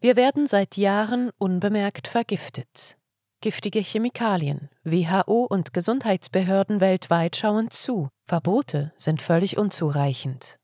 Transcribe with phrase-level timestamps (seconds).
[0.00, 2.96] Wir werden seit Jahren unbemerkt vergiftet.
[3.40, 10.58] Giftige Chemikalien, WHO und Gesundheitsbehörden weltweit schauen zu, Verbote sind völlig unzureichend.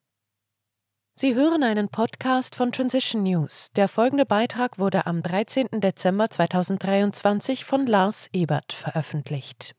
[1.17, 3.71] Sie hören einen Podcast von Transition News.
[3.75, 5.81] Der folgende Beitrag wurde am 13.
[5.81, 9.75] Dezember 2023 von Lars Ebert veröffentlicht.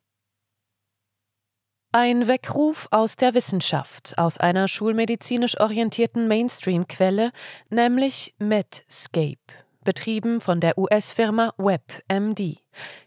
[1.98, 7.32] Ein Weckruf aus der Wissenschaft, aus einer schulmedizinisch orientierten Mainstream-Quelle,
[7.70, 9.40] nämlich Medscape,
[9.86, 12.58] betrieben von der US-Firma WebMD.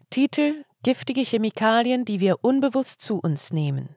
[0.08, 3.94] Titel Giftige Chemikalien, die wir unbewusst zu uns nehmen.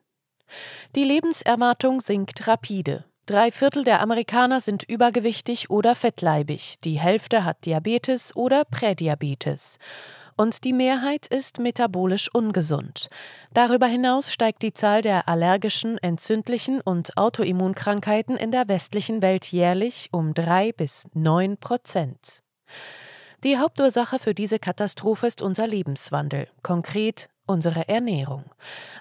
[0.97, 3.05] Die Lebenserwartung sinkt rapide.
[3.27, 9.77] Drei Viertel der Amerikaner sind übergewichtig oder fettleibig, die Hälfte hat Diabetes oder Prädiabetes
[10.37, 13.09] und die Mehrheit ist metabolisch ungesund.
[13.53, 20.09] Darüber hinaus steigt die Zahl der allergischen, entzündlichen und Autoimmunkrankheiten in der westlichen Welt jährlich
[20.11, 22.43] um drei bis neun Prozent.
[23.43, 28.45] Die Hauptursache für diese Katastrophe ist unser Lebenswandel, konkret unsere Ernährung.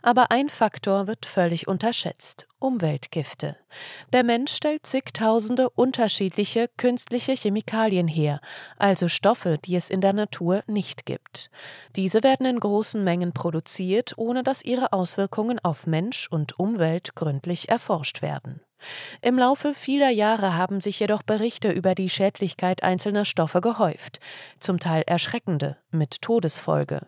[0.03, 3.57] Aber ein Faktor wird völlig unterschätzt Umweltgifte.
[4.13, 8.41] Der Mensch stellt zigtausende unterschiedliche künstliche Chemikalien her,
[8.77, 11.51] also Stoffe, die es in der Natur nicht gibt.
[11.97, 17.71] Diese werden in großen Mengen produziert, ohne dass ihre Auswirkungen auf Mensch und Umwelt gründlich
[17.71, 18.61] erforscht werden.
[19.23, 24.21] Im Laufe vieler Jahre haben sich jedoch Berichte über die Schädlichkeit einzelner Stoffe gehäuft,
[24.59, 27.07] zum Teil erschreckende, mit Todesfolge.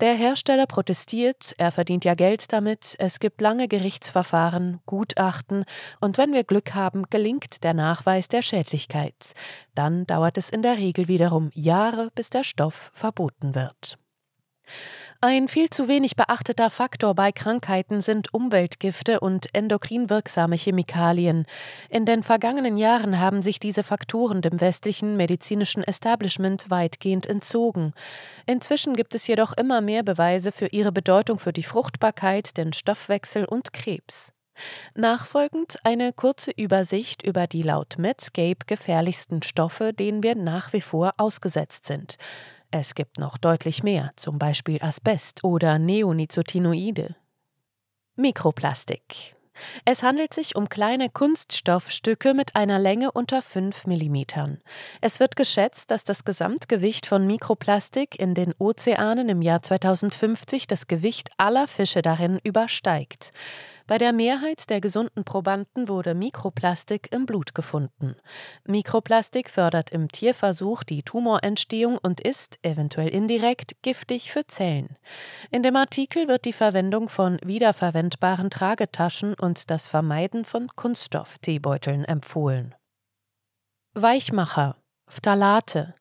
[0.00, 5.64] Der Hersteller protestiert, er verdient ja Geld damit, es gibt lange Gerichtsverfahren, Gutachten
[6.00, 9.32] und wenn wir Glück haben, gelingt der Nachweis der Schädlichkeit.
[9.74, 13.98] Dann dauert es in der Regel wiederum Jahre, bis der Stoff verboten wird.
[15.24, 21.46] Ein viel zu wenig beachteter Faktor bei Krankheiten sind Umweltgifte und endokrin wirksame Chemikalien.
[21.88, 27.92] In den vergangenen Jahren haben sich diese Faktoren dem westlichen medizinischen Establishment weitgehend entzogen.
[28.46, 33.44] Inzwischen gibt es jedoch immer mehr Beweise für ihre Bedeutung für die Fruchtbarkeit, den Stoffwechsel
[33.44, 34.32] und Krebs.
[34.96, 41.14] Nachfolgend eine kurze Übersicht über die laut Medscape gefährlichsten Stoffe, denen wir nach wie vor
[41.16, 42.16] ausgesetzt sind.
[42.74, 47.14] Es gibt noch deutlich mehr, zum Beispiel Asbest oder Neonicotinoide.
[48.16, 49.36] Mikroplastik.
[49.84, 54.22] Es handelt sich um kleine Kunststoffstücke mit einer Länge unter 5 mm.
[55.02, 60.86] Es wird geschätzt, dass das Gesamtgewicht von Mikroplastik in den Ozeanen im Jahr 2050 das
[60.86, 63.32] Gewicht aller Fische darin übersteigt.
[63.92, 68.16] Bei der Mehrheit der gesunden Probanden wurde Mikroplastik im Blut gefunden.
[68.66, 74.96] Mikroplastik fördert im Tierversuch die Tumorentstehung und ist, eventuell indirekt, giftig für Zellen.
[75.50, 82.74] In dem Artikel wird die Verwendung von wiederverwendbaren Tragetaschen und das Vermeiden von Kunststoff-Teebeuteln empfohlen.
[83.92, 85.94] Weichmacher, Phthalate.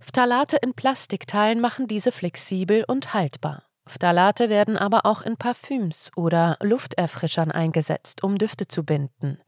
[0.00, 3.66] Phthalate in Plastikteilen machen diese flexibel und haltbar.
[3.86, 9.38] Phthalate werden aber auch in Parfüms oder Lufterfrischern eingesetzt, um Düfte zu binden.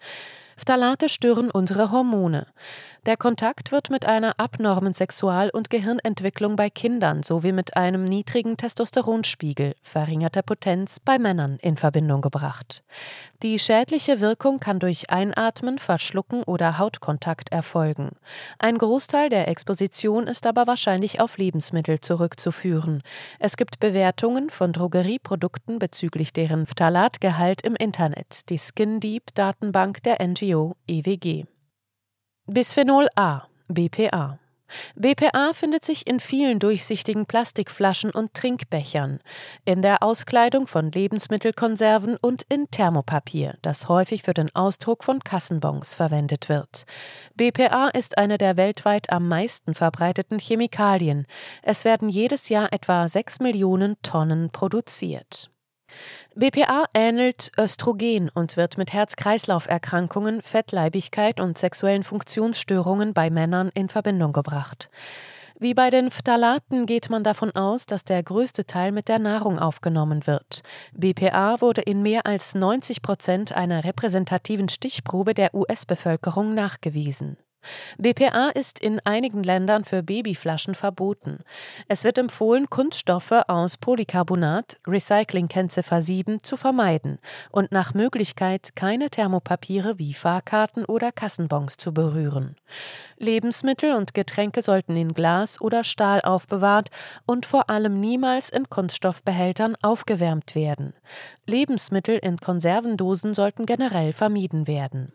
[0.56, 2.46] Phthalate stören unsere Hormone.
[3.06, 8.56] Der Kontakt wird mit einer abnormen Sexual- und Gehirnentwicklung bei Kindern sowie mit einem niedrigen
[8.56, 12.82] Testosteronspiegel, verringerter Potenz bei Männern in Verbindung gebracht.
[13.44, 18.10] Die schädliche Wirkung kann durch Einatmen, Verschlucken oder Hautkontakt erfolgen.
[18.58, 23.04] Ein Großteil der Exposition ist aber wahrscheinlich auf Lebensmittel zurückzuführen.
[23.38, 30.18] Es gibt Bewertungen von Drogerieprodukten bezüglich deren Phthalatgehalt im Internet, die Skin Deep Datenbank der
[30.26, 31.44] NGO EWG.
[32.48, 34.38] Bisphenol A, BPA.
[34.94, 39.18] BPA findet sich in vielen durchsichtigen Plastikflaschen und Trinkbechern,
[39.64, 45.94] in der Auskleidung von Lebensmittelkonserven und in Thermopapier, das häufig für den Ausdruck von Kassenbons
[45.94, 46.84] verwendet wird.
[47.34, 51.26] BPA ist eine der weltweit am meisten verbreiteten Chemikalien.
[51.62, 55.50] Es werden jedes Jahr etwa 6 Millionen Tonnen produziert.
[56.34, 64.32] BPA ähnelt Östrogen und wird mit Herz-Kreislauf-Erkrankungen, Fettleibigkeit und sexuellen Funktionsstörungen bei Männern in Verbindung
[64.32, 64.90] gebracht.
[65.58, 69.58] Wie bei den Phthalaten geht man davon aus, dass der größte Teil mit der Nahrung
[69.58, 70.62] aufgenommen wird.
[70.92, 77.38] BPA wurde in mehr als 90 Prozent einer repräsentativen Stichprobe der US-Bevölkerung nachgewiesen.
[77.98, 81.40] BPA ist in einigen Ländern für Babyflaschen verboten.
[81.88, 87.18] Es wird empfohlen, Kunststoffe aus Polycarbonat, Recycling-Kennziffer 7, zu vermeiden
[87.50, 92.56] und nach Möglichkeit keine Thermopapiere wie Fahrkarten oder Kassenbons zu berühren.
[93.18, 96.88] Lebensmittel und Getränke sollten in Glas oder Stahl aufbewahrt
[97.26, 100.94] und vor allem niemals in Kunststoffbehältern aufgewärmt werden.
[101.46, 105.12] Lebensmittel in Konservendosen sollten generell vermieden werden.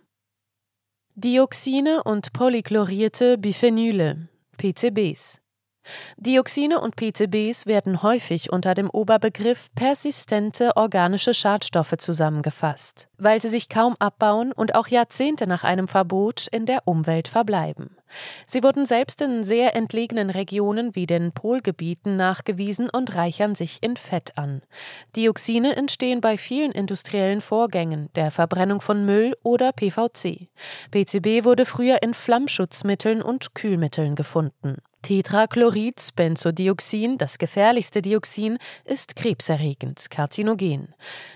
[1.23, 4.27] Dioxine und polychlorierte Biphenyle.
[4.57, 5.39] PCBs.
[6.17, 13.69] Dioxine und PCBs werden häufig unter dem Oberbegriff persistente organische Schadstoffe zusammengefasst, weil sie sich
[13.69, 17.97] kaum abbauen und auch Jahrzehnte nach einem Verbot in der Umwelt verbleiben.
[18.45, 23.95] Sie wurden selbst in sehr entlegenen Regionen wie den Polgebieten nachgewiesen und reichern sich in
[23.95, 24.61] Fett an.
[25.15, 30.49] Dioxine entstehen bei vielen industriellen Vorgängen, der Verbrennung von Müll oder PVC.
[30.91, 34.77] PCB wurde früher in Flammschutzmitteln und Kühlmitteln gefunden.
[35.01, 40.93] Tetrachlorid-Benzodioxin, das gefährlichste Dioxin, ist krebserregend, karzinogen.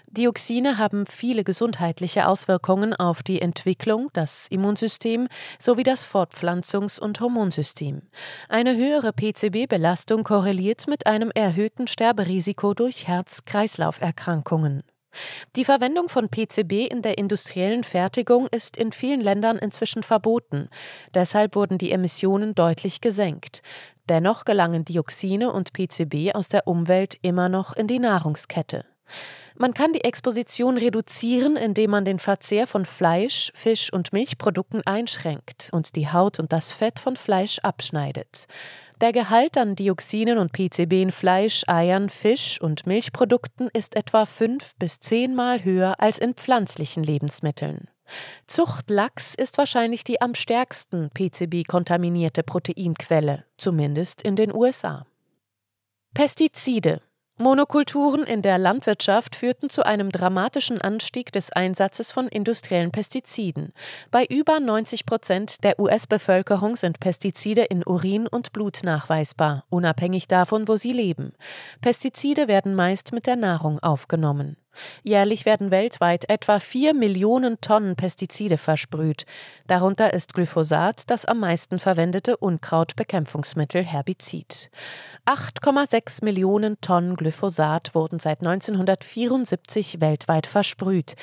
[0.07, 5.27] Dioxine haben viele gesundheitliche Auswirkungen auf die Entwicklung, das Immunsystem
[5.59, 8.01] sowie das Fortpflanzungs- und Hormonsystem.
[8.50, 14.83] Eine höhere PCB-Belastung korreliert mit einem erhöhten Sterberisiko durch Herz-Kreislauf-Erkrankungen.
[15.56, 20.69] Die Verwendung von PCB in der industriellen Fertigung ist in vielen Ländern inzwischen verboten.
[21.13, 23.62] Deshalb wurden die Emissionen deutlich gesenkt.
[24.09, 28.85] Dennoch gelangen Dioxine und PCB aus der Umwelt immer noch in die Nahrungskette.
[29.57, 35.69] Man kann die Exposition reduzieren, indem man den Verzehr von Fleisch, Fisch und Milchprodukten einschränkt
[35.72, 38.48] und die Haut und das Fett von Fleisch abschneidet.
[39.00, 44.75] Der Gehalt an Dioxinen und PCB in Fleisch, Eiern, Fisch und Milchprodukten ist etwa fünf
[44.75, 47.90] bis zehnmal höher als in pflanzlichen Lebensmitteln.
[48.48, 55.06] Zuchtlachs ist wahrscheinlich die am stärksten PCB-kontaminierte Proteinquelle, zumindest in den USA.
[56.13, 57.01] Pestizide
[57.38, 63.74] Monokulturen in der Landwirtschaft führten zu einem dramatischen Anstieg des Einsatzes von industriellen Pestiziden.
[64.10, 70.70] Bei über 90 Prozent der US-Bevölkerung sind Pestizide in Urin und Blut nachweisbar, unabhängig davon,
[70.70, 71.34] wo sie leben.
[71.82, 74.56] Pestizide werden meist mit der Nahrung aufgenommen.
[75.04, 79.25] Jährlich werden weltweit etwa 4 Millionen Tonnen Pestizide versprüht.
[79.68, 84.69] Darunter ist Glyphosat das am meisten verwendete Unkrautbekämpfungsmittel Herbizid.
[85.25, 91.16] 8,6 Millionen Tonnen Glyphosat wurden seit 1974 weltweit versprüht.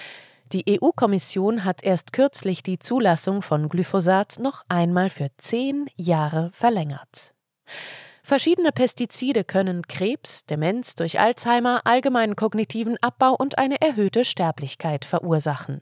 [0.53, 7.33] Die EU-Kommission hat erst kürzlich die Zulassung von Glyphosat noch einmal für zehn Jahre verlängert.
[8.25, 15.81] Verschiedene Pestizide können Krebs, Demenz durch Alzheimer, allgemeinen kognitiven Abbau und eine erhöhte Sterblichkeit verursachen.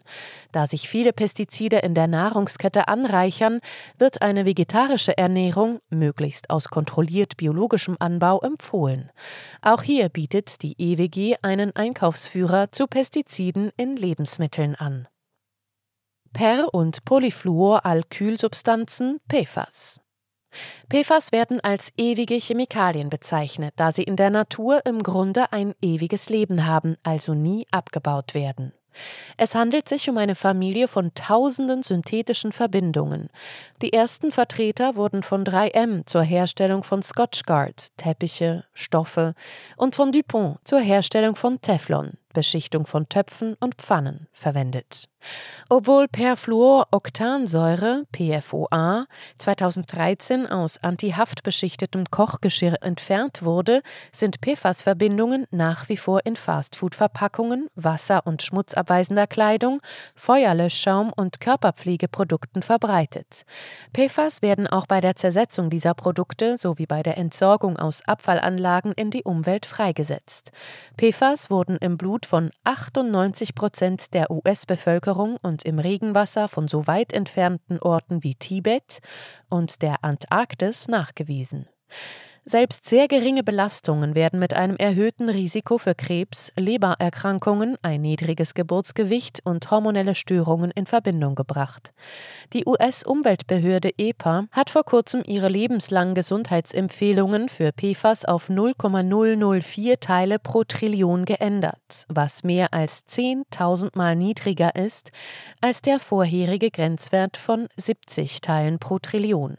[0.50, 3.60] Da sich viele Pestizide in der Nahrungskette anreichern,
[3.98, 9.10] wird eine vegetarische Ernährung, möglichst aus kontrolliert biologischem Anbau, empfohlen.
[9.60, 15.08] Auch hier bietet die EWG einen Einkaufsführer zu Pestiziden in Lebensmitteln an.
[16.32, 20.00] Per- und Polyfluoralkylsubstanzen PFAS
[20.88, 26.28] PFAS werden als ewige Chemikalien bezeichnet, da sie in der Natur im Grunde ein ewiges
[26.28, 28.72] Leben haben, also nie abgebaut werden.
[29.36, 33.28] Es handelt sich um eine Familie von tausenden synthetischen Verbindungen.
[33.82, 39.34] Die ersten Vertreter wurden von 3M zur Herstellung von Scotchgard, Teppiche, Stoffe
[39.76, 45.08] und von Dupont zur Herstellung von Teflon, Beschichtung von Töpfen und Pfannen verwendet.
[45.68, 49.06] Obwohl Perfluoroktansäure PFOA
[49.38, 53.82] 2013 aus antihaftbeschichtetem Kochgeschirr entfernt wurde,
[54.12, 59.80] sind PFAS-Verbindungen nach wie vor in Fastfood-Verpackungen, wasser- und schmutzabweisender Kleidung,
[60.14, 63.44] Feuerlöschschaum und Körperpflegeprodukten verbreitet.
[63.92, 69.10] PFAS werden auch bei der Zersetzung dieser Produkte sowie bei der Entsorgung aus Abfallanlagen in
[69.10, 70.50] die Umwelt freigesetzt.
[70.96, 76.86] PFAS wurden im Blut Blut von 98 Prozent der US-Bevölkerung und im Regenwasser von so
[76.86, 78.98] weit entfernten Orten wie Tibet
[79.48, 81.66] und der Antarktis nachgewiesen.
[82.46, 89.40] Selbst sehr geringe Belastungen werden mit einem erhöhten Risiko für Krebs, Lebererkrankungen, ein niedriges Geburtsgewicht
[89.44, 91.92] und hormonelle Störungen in Verbindung gebracht.
[92.54, 100.64] Die US-Umweltbehörde EPA hat vor kurzem ihre lebenslangen Gesundheitsempfehlungen für PFAS auf 0,004 Teile pro
[100.64, 105.12] Trillion geändert, was mehr als 10.000 Mal niedriger ist
[105.60, 109.58] als der vorherige Grenzwert von 70 Teilen pro Trillion.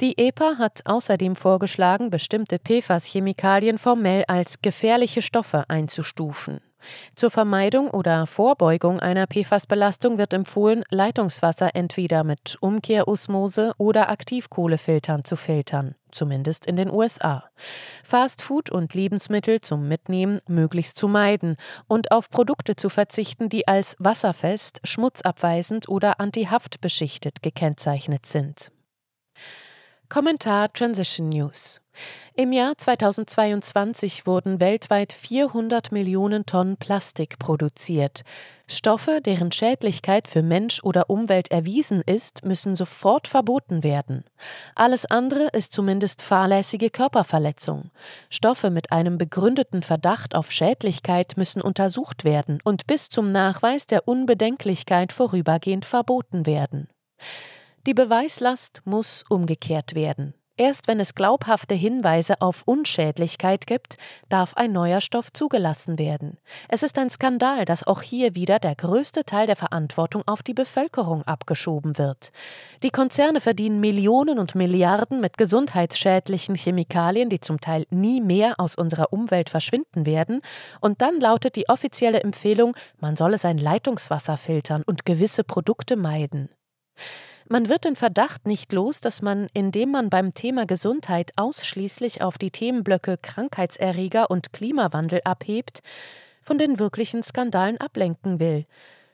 [0.00, 6.60] Die EPA hat außerdem vorgeschlagen, bestimmte PFAS-Chemikalien formell als gefährliche Stoffe einzustufen.
[7.14, 15.36] Zur Vermeidung oder Vorbeugung einer PFAS-Belastung wird empfohlen, Leitungswasser entweder mit Umkehrosmose oder Aktivkohlefiltern zu
[15.36, 17.44] filtern, zumindest in den USA.
[18.02, 21.56] Fastfood und Lebensmittel zum Mitnehmen möglichst zu meiden
[21.88, 28.70] und auf Produkte zu verzichten, die als wasserfest, schmutzabweisend oder antihaftbeschichtet gekennzeichnet sind.
[30.10, 31.80] Kommentar Transition News.
[32.34, 38.22] Im Jahr 2022 wurden weltweit 400 Millionen Tonnen Plastik produziert.
[38.66, 44.24] Stoffe, deren Schädlichkeit für Mensch oder Umwelt erwiesen ist, müssen sofort verboten werden.
[44.74, 47.92] Alles andere ist zumindest fahrlässige Körperverletzung.
[48.30, 54.08] Stoffe mit einem begründeten Verdacht auf Schädlichkeit müssen untersucht werden und bis zum Nachweis der
[54.08, 56.88] Unbedenklichkeit vorübergehend verboten werden.
[57.86, 60.34] Die Beweislast muss umgekehrt werden.
[60.58, 63.96] Erst wenn es glaubhafte Hinweise auf Unschädlichkeit gibt,
[64.28, 66.36] darf ein neuer Stoff zugelassen werden.
[66.68, 70.52] Es ist ein Skandal, dass auch hier wieder der größte Teil der Verantwortung auf die
[70.52, 72.32] Bevölkerung abgeschoben wird.
[72.82, 78.74] Die Konzerne verdienen Millionen und Milliarden mit gesundheitsschädlichen Chemikalien, die zum Teil nie mehr aus
[78.74, 80.42] unserer Umwelt verschwinden werden,
[80.82, 86.50] und dann lautet die offizielle Empfehlung, man solle sein Leitungswasser filtern und gewisse Produkte meiden.
[87.52, 92.38] Man wird den Verdacht nicht los, dass man, indem man beim Thema Gesundheit ausschließlich auf
[92.38, 95.80] die Themenblöcke Krankheitserreger und Klimawandel abhebt,
[96.42, 98.66] von den wirklichen Skandalen ablenken will.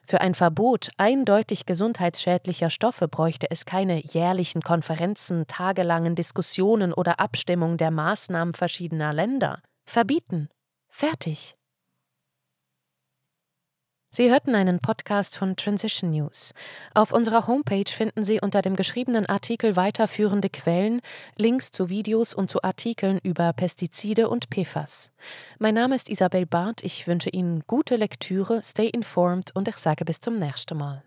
[0.06, 7.78] Für ein Verbot eindeutig gesundheitsschädlicher Stoffe bräuchte es keine jährlichen Konferenzen, tagelangen Diskussionen oder Abstimmung
[7.78, 9.62] der Maßnahmen verschiedener Länder.
[9.86, 10.50] Verbieten.
[10.90, 11.56] Fertig.
[14.16, 16.54] Sie hörten einen Podcast von Transition News.
[16.94, 21.02] Auf unserer Homepage finden Sie unter dem geschriebenen Artikel weiterführende Quellen,
[21.36, 25.10] Links zu Videos und zu Artikeln über Pestizide und PFAS.
[25.58, 26.82] Mein Name ist Isabel Barth.
[26.82, 31.05] Ich wünsche Ihnen gute Lektüre, stay informed und ich sage bis zum nächsten Mal.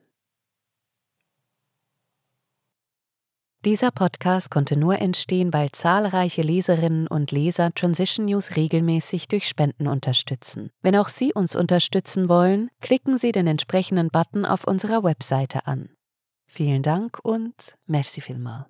[3.66, 9.88] Dieser Podcast konnte nur entstehen, weil zahlreiche Leserinnen und Leser Transition News regelmäßig durch Spenden
[9.88, 10.72] unterstützen.
[10.82, 15.90] Wenn auch Sie uns unterstützen wollen, klicken Sie den entsprechenden Button auf unserer Webseite an.
[16.48, 18.68] Vielen Dank und merci vielmal.